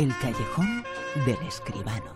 [0.00, 0.82] El callejón
[1.24, 2.12] del escribano.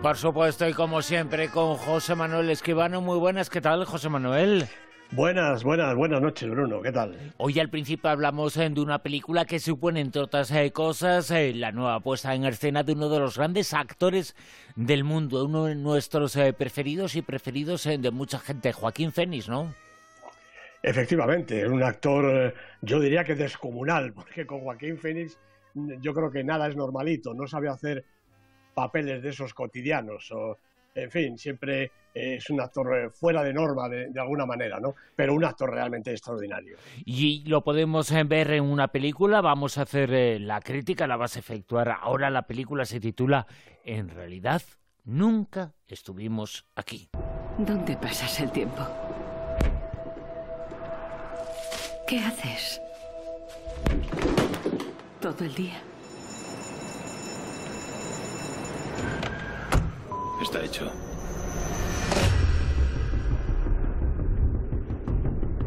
[0.00, 3.02] Por supuesto, y como siempre, con José Manuel Escribano.
[3.02, 4.66] Muy buenas, ¿qué tal, José Manuel?
[5.10, 6.80] Buenas, buenas, buenas noches, Bruno.
[6.80, 7.34] ¿Qué tal?
[7.36, 11.52] Hoy al principio hablamos eh, de una película que supone, entre otras eh, cosas, eh,
[11.54, 14.34] la nueva puesta en escena de uno de los grandes actores
[14.76, 19.74] del mundo, uno de nuestros preferidos y preferidos de mucha gente, Joaquín Fénix, ¿no?
[20.86, 25.36] Efectivamente, es un actor, yo diría que descomunal, porque con Joaquín Fénix
[25.74, 28.04] yo creo que nada es normalito, no sabe hacer
[28.72, 30.58] papeles de esos cotidianos o
[30.94, 34.94] en fin, siempre eh, es un actor eh, fuera de norma de, alguna manera, ¿no?
[35.14, 36.78] Pero un actor realmente extraordinario.
[37.04, 41.36] Y lo podemos eh, ver en una película, vamos a hacer la crítica, la vas
[41.36, 42.30] a efectuar ahora.
[42.30, 43.46] La película se titula
[43.84, 44.62] En realidad,
[45.04, 47.10] nunca estuvimos aquí.
[47.58, 48.86] ¿Dónde pasas el tiempo?
[52.06, 52.80] ¿Qué haces?
[55.20, 55.74] Todo el día.
[60.40, 60.92] Está hecho.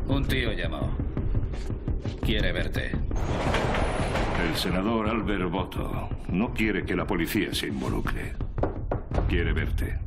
[0.08, 0.96] Un tío llamó.
[2.22, 2.92] Quiere verte.
[4.48, 8.34] El senador Albert Boto no quiere que la policía se involucre.
[9.28, 10.00] Quiere verte.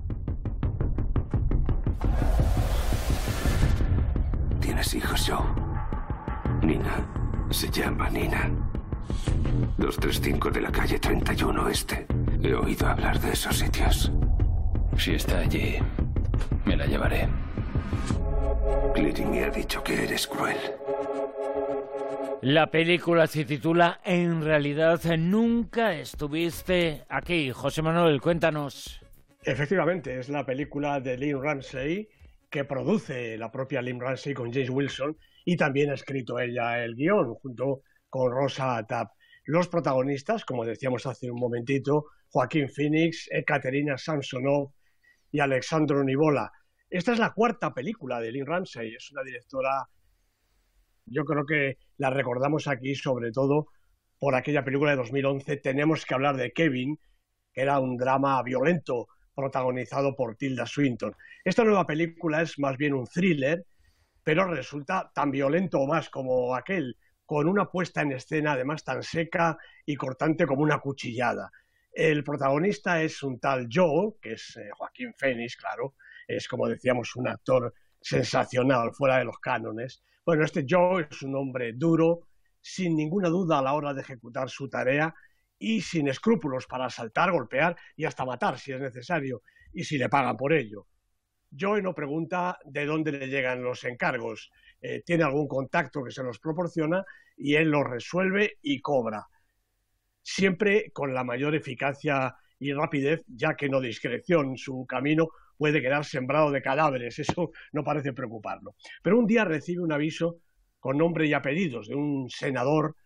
[4.60, 5.61] ¿Tienes hijos, Joe?
[6.62, 7.06] Nina.
[7.50, 8.50] Se llama Nina.
[9.78, 12.06] 235 de la calle 31 Este.
[12.42, 14.12] He oído hablar de esos sitios.
[14.96, 15.76] Si está allí,
[16.64, 17.28] me la llevaré.
[18.94, 20.56] Clitty me ha dicho que eres cruel.
[22.42, 27.50] La película se titula En realidad nunca estuviste aquí.
[27.52, 29.00] José Manuel, cuéntanos.
[29.44, 32.08] Efectivamente, es la película de Lynn Ramsey
[32.50, 36.94] que produce la propia Lynn Ramsey con James Wilson y también ha escrito ella el
[36.94, 39.12] guion junto con Rosa Tapp.
[39.44, 44.72] Los protagonistas, como decíamos hace un momentito, Joaquín Phoenix, Ekaterina Samsonov,
[45.32, 46.52] y Alexandro Nivola.
[46.88, 49.88] Esta es la cuarta película de Lynn Ramsey, es una directora,
[51.06, 53.68] yo creo que la recordamos aquí sobre todo
[54.18, 56.98] por aquella película de 2011, Tenemos que hablar de Kevin,
[57.52, 61.16] que era un drama violento protagonizado por Tilda Swinton.
[61.44, 63.64] Esta nueva película es más bien un thriller,
[64.24, 69.02] pero resulta tan violento o más como aquel, con una puesta en escena además tan
[69.02, 71.50] seca y cortante como una cuchillada.
[71.92, 75.94] El protagonista es un tal Joe, que es eh, Joaquín Phoenix, claro,
[76.26, 80.02] es como decíamos un actor sensacional, fuera de los cánones.
[80.24, 82.28] Bueno, este Joe es un hombre duro,
[82.60, 85.14] sin ninguna duda a la hora de ejecutar su tarea
[85.58, 90.08] y sin escrúpulos para asaltar, golpear y hasta matar si es necesario, y si le
[90.08, 90.86] pagan por ello.
[91.58, 96.22] Joe no pregunta de dónde le llegan los encargos, eh, tiene algún contacto que se
[96.22, 97.04] los proporciona
[97.36, 99.26] y él los resuelve y cobra
[100.22, 104.56] siempre con la mayor eficacia y rapidez, ya que no discreción.
[104.56, 108.74] Su camino puede quedar sembrado de cadáveres, eso no parece preocuparlo.
[109.02, 110.38] Pero un día recibe un aviso
[110.78, 112.96] con nombre y apellidos de un senador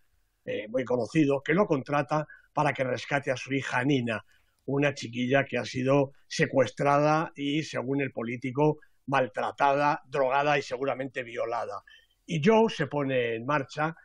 [0.45, 4.23] eh, muy conocido que lo contrata para que rescate a su hija Nina,
[4.67, 11.83] una chiquilla que ha sido secuestrada y, según el político, maltratada, drogada y seguramente violada.
[12.25, 13.95] Y Joe se pone en marcha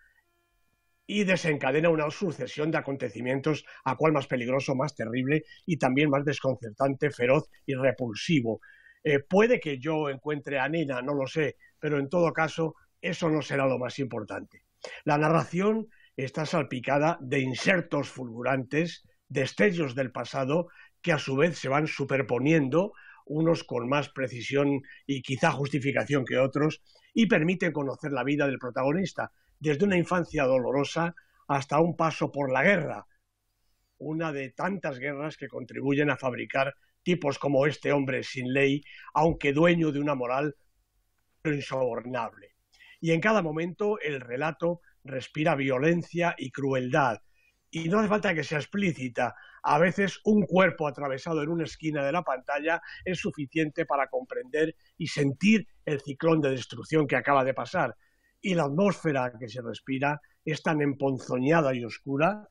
[1.07, 6.25] y desencadena una sucesión de acontecimientos a cual más peligroso, más terrible y también más
[6.25, 8.61] desconcertante, feroz y repulsivo.
[9.03, 13.29] Eh, puede que yo encuentre a Nina, no lo sé, pero en todo caso eso
[13.29, 14.65] no será lo más importante.
[15.05, 20.69] La narración está salpicada de insertos fulgurantes, destellos del pasado
[21.01, 22.93] que a su vez se van superponiendo,
[23.25, 26.83] unos con más precisión y quizá justificación que otros,
[27.15, 31.15] y permiten conocer la vida del protagonista, desde una infancia dolorosa
[31.49, 33.07] hasta un paso por la guerra,
[33.99, 38.83] una de tantas guerras que contribuyen a fabricar tipos como este hombre sin ley,
[39.15, 40.57] aunque dueño de una moral
[41.45, 42.55] insobornable.
[43.01, 47.19] Y en cada momento el relato respira violencia y crueldad,
[47.75, 49.35] y no hace falta que sea explícita.
[49.63, 54.77] A veces un cuerpo atravesado en una esquina de la pantalla es suficiente para comprender
[54.99, 57.97] y sentir el ciclón de destrucción que acaba de pasar,
[58.43, 62.47] y la atmósfera que se respira es tan emponzoñada y oscura,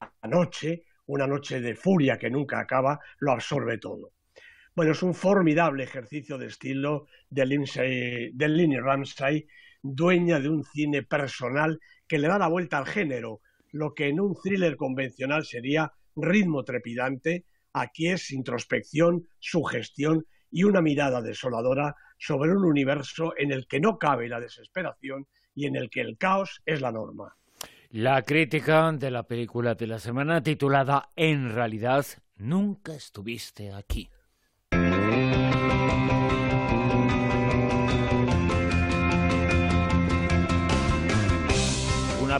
[0.00, 4.12] la noche, una noche de furia que nunca acaba, lo absorbe todo.
[4.76, 9.48] Bueno, es un formidable ejercicio de estilo de, Lindsay, de Ramsay,
[9.82, 13.40] dueña de un cine personal que le da la vuelta al género,
[13.72, 20.80] lo que en un thriller convencional sería ritmo trepidante, aquí es introspección, sugestión y una
[20.80, 25.90] mirada desoladora sobre un universo en el que no cabe la desesperación y en el
[25.90, 27.36] que el caos es la norma.
[27.90, 32.04] La crítica de la película de la semana titulada En realidad
[32.36, 34.10] nunca estuviste aquí.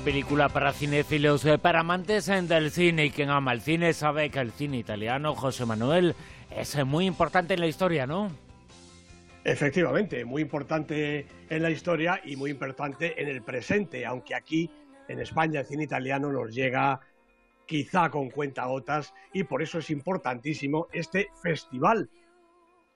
[0.01, 4.39] Película para cinéfilos, eh, para amantes del cine y quien ama el cine sabe que
[4.39, 6.15] el cine italiano, José Manuel,
[6.51, 8.31] es muy importante en la historia, ¿no?
[9.45, 14.71] Efectivamente, muy importante en la historia y muy importante en el presente, aunque aquí
[15.09, 17.01] en España el cine italiano nos llega
[17.67, 22.09] quizá con cuentagotas y por eso es importantísimo este festival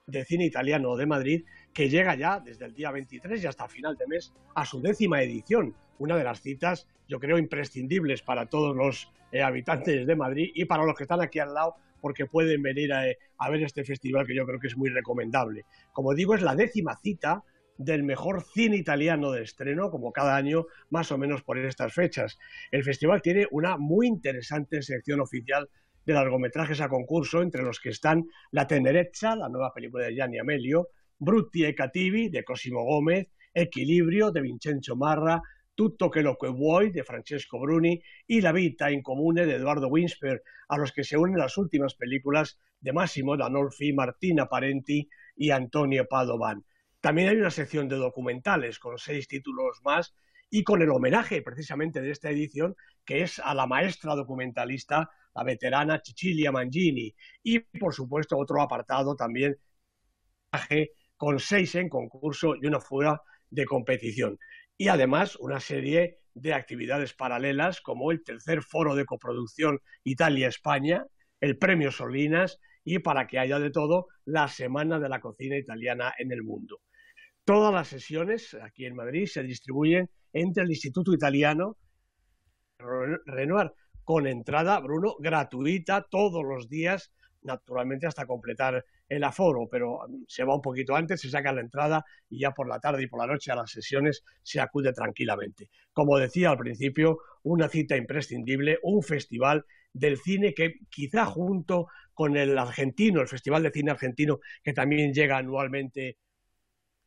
[0.05, 3.95] de cine italiano de Madrid que llega ya desde el día 23 y hasta final
[3.97, 8.75] de mes a su décima edición, una de las citas yo creo imprescindibles para todos
[8.75, 12.61] los eh, habitantes de Madrid y para los que están aquí al lado porque pueden
[12.61, 13.03] venir a,
[13.37, 15.63] a ver este festival que yo creo que es muy recomendable.
[15.93, 17.43] Como digo, es la décima cita
[17.77, 22.37] del mejor cine italiano de estreno, como cada año, más o menos por estas fechas.
[22.71, 25.69] El festival tiene una muy interesante sección oficial
[26.05, 30.39] de largometrajes a concurso, entre los que están La Tenerezza, la nueva película de Gianni
[30.39, 35.41] Amelio, Brutti e Cattivi, de Cosimo Gómez, Equilibrio, de Vincenzo Marra,
[35.75, 40.43] Tutto che lo que vuoi, de Francesco Bruni, y La vita incomune, de Eduardo Winsper,
[40.67, 46.07] a los que se unen las últimas películas de Massimo Danolfi, Martina Parenti y Antonio
[46.07, 46.63] Padovan.
[47.01, 50.15] También hay una sección de documentales con seis títulos más
[50.49, 55.43] y con el homenaje precisamente de esta edición, que es a la maestra documentalista, la
[55.43, 57.13] veterana Cecilia Mangini.
[57.41, 59.57] Y, por supuesto, otro apartado también
[61.17, 64.37] con seis en concurso y una fuera de competición.
[64.77, 71.05] Y además una serie de actividades paralelas como el tercer foro de coproducción Italia-España,
[71.39, 76.13] el premio Solinas y para que haya de todo, la Semana de la Cocina Italiana
[76.17, 76.81] en el Mundo.
[77.45, 81.77] Todas las sesiones aquí en Madrid se distribuyen entre el Instituto Italiano
[83.25, 83.71] Renoir,
[84.03, 90.55] con entrada, Bruno, gratuita todos los días, naturalmente hasta completar el aforo, pero se va
[90.55, 93.27] un poquito antes, se saca la entrada y ya por la tarde y por la
[93.27, 95.69] noche a las sesiones se acude tranquilamente.
[95.91, 102.37] Como decía al principio, una cita imprescindible, un festival del cine que quizá junto con
[102.37, 106.17] el argentino, el Festival de Cine Argentino, que también llega anualmente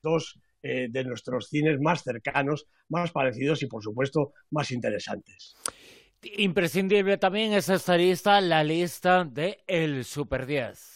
[0.03, 5.57] dos eh, de nuestros cines más cercanos, más parecidos y, por supuesto, más interesantes.
[6.23, 10.96] Imprescindible también es esta lista, la lista de El Super 10.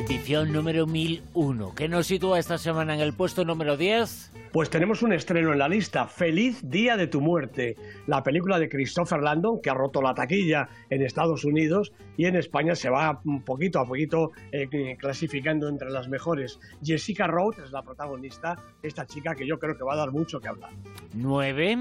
[0.00, 1.74] Edición número 1001.
[1.74, 4.32] ¿Qué nos sitúa esta semana en el puesto número 10?
[4.50, 7.76] Pues tenemos un estreno en la lista, Feliz Día de tu Muerte,
[8.06, 12.36] la película de Christopher Landon que ha roto la taquilla en Estados Unidos y en
[12.36, 16.58] España se va poquito a poquito eh, clasificando entre las mejores.
[16.82, 20.40] Jessica Rhodes es la protagonista, esta chica que yo creo que va a dar mucho
[20.40, 20.70] que hablar.
[21.12, 21.76] Nueve.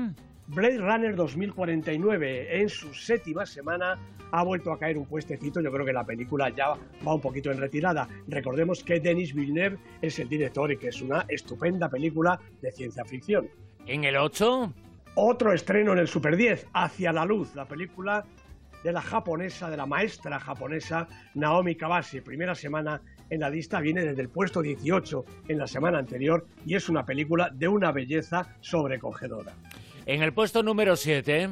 [0.51, 3.99] Blade Runner 2049 en su séptima semana
[4.31, 5.61] ha vuelto a caer un puestecito.
[5.61, 8.09] Yo creo que la película ya va un poquito en retirada.
[8.27, 13.05] Recordemos que Denis Villeneuve es el director y que es una estupenda película de ciencia
[13.05, 13.47] ficción.
[13.85, 14.73] En el 8.
[15.13, 18.25] Otro estreno en el Super 10, Hacia la Luz, la película
[18.83, 22.23] de la japonesa, de la maestra japonesa Naomi Kawase.
[22.23, 26.73] Primera semana en la lista, viene desde el puesto 18 en la semana anterior y
[26.73, 29.53] es una película de una belleza sobrecogedora.
[30.09, 31.49] En el puesto número 7.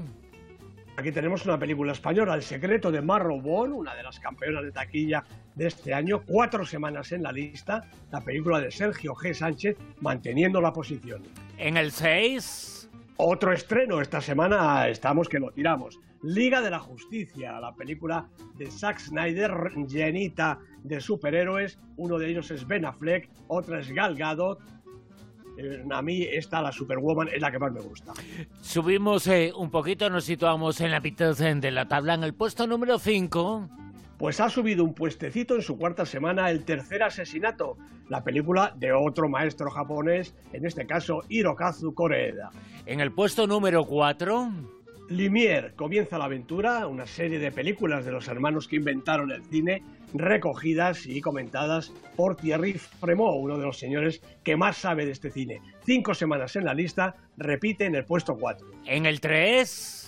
[0.95, 5.23] Aquí tenemos una película española, El secreto de Marrowbone, una de las campeonas de taquilla
[5.53, 9.35] de este año, cuatro semanas en la lista, la película de Sergio G.
[9.35, 11.21] Sánchez, manteniendo la posición.
[11.59, 12.89] En el 6.
[13.17, 15.99] Otro estreno esta semana, estamos que lo tiramos.
[16.23, 21.77] Liga de la Justicia, la película de Zack Snyder, llenita de superhéroes.
[21.97, 24.59] Uno de ellos es Ben Affleck, otra es Gal Gadot,
[25.91, 28.13] a mí esta, la Superwoman, es la que más me gusta.
[28.61, 32.67] Subimos eh, un poquito, nos situamos en la mitad de la tabla, en el puesto
[32.67, 33.69] número 5.
[34.17, 37.77] Pues ha subido un puestecito en su cuarta semana El tercer asesinato,
[38.09, 42.49] la película de otro maestro japonés, en este caso Hirokazu Koreeda.
[42.85, 44.51] En el puesto número 4...
[45.09, 49.81] Limier comienza la aventura, una serie de películas de los hermanos que inventaron el cine,
[50.13, 55.31] recogidas y comentadas por Thierry Fremont, uno de los señores que más sabe de este
[55.31, 55.61] cine.
[55.85, 58.67] Cinco semanas en la lista, repite en el puesto 4.
[58.85, 60.03] En el 3...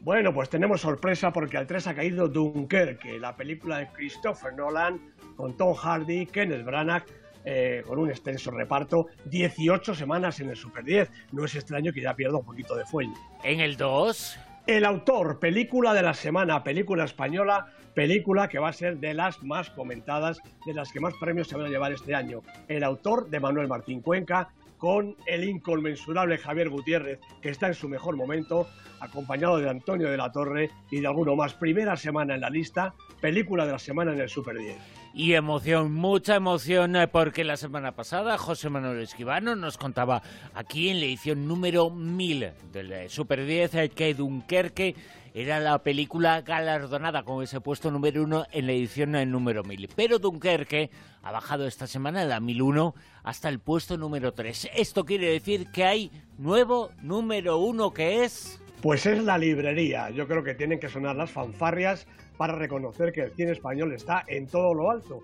[0.00, 5.00] Bueno, pues tenemos sorpresa porque al 3 ha caído Dunkerque, la película de Christopher Nolan
[5.36, 7.04] con Tom Hardy, Kenneth Branagh,
[7.44, 11.08] eh, con un extenso reparto, 18 semanas en el Super 10.
[11.30, 13.12] No es extraño que ya pierda un poquito de fuelle.
[13.44, 14.38] En el 2...
[14.64, 19.42] El autor, película de la semana, película española, película que va a ser de las
[19.42, 22.42] más comentadas, de las que más premios se van a llevar este año.
[22.68, 27.88] El autor de Manuel Martín Cuenca, con el inconmensurable Javier Gutiérrez, que está en su
[27.88, 28.66] mejor momento,
[29.00, 31.54] acompañado de Antonio de la Torre y de alguno más.
[31.54, 35.01] Primera semana en la lista, película de la semana en el Super 10.
[35.14, 40.22] Y emoción, mucha emoción, eh, porque la semana pasada José Manuel Esquivano nos contaba
[40.54, 44.96] aquí en la edición número 1000 del eh, Super 10 eh, que Dunkerque
[45.34, 49.90] era la película galardonada con ese puesto número uno en la edición número 1000.
[49.94, 50.90] Pero Dunkerque
[51.22, 54.70] ha bajado esta semana de la 1001 hasta el puesto número 3.
[54.74, 58.61] Esto quiere decir que hay nuevo número uno que es...
[58.82, 60.10] Pues es la librería.
[60.10, 62.04] Yo creo que tienen que sonar las fanfarrias
[62.36, 65.20] para reconocer que el cine español está en todo lo alto.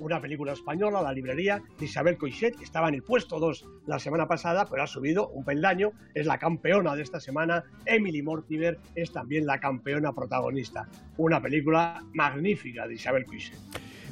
[0.00, 3.98] Una película española, La librería, de Isabel Coixet, que estaba en el puesto 2 la
[3.98, 7.64] semana pasada, pero ha subido un peldaño, es la campeona de esta semana.
[7.84, 10.88] Emily Mortimer es también la campeona protagonista.
[11.18, 13.58] Una película magnífica de Isabel Coixet.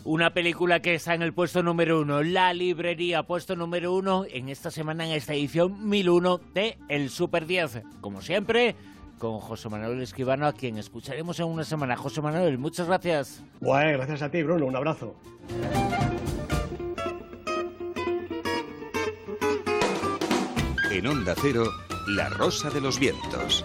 [0.05, 4.51] Una película que está en el puesto número uno, La Librería, puesto número uno en
[4.51, 7.83] esta semana, en esta edición 1001 de El Super 10.
[8.03, 8.77] Como siempre,
[9.19, 11.97] con José Manuel Esquivano, a quien escucharemos en una semana.
[11.97, 13.43] José Manuel, muchas gracias.
[13.61, 14.67] Bueno, gracias a ti, Bruno.
[14.67, 15.15] Un abrazo.
[20.91, 21.65] En Onda Cero,
[22.09, 23.65] La Rosa de los Vientos.